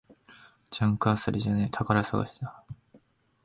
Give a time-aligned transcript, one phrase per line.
[0.71, 2.63] ジャンク漁りじゃねえ、宝探しだ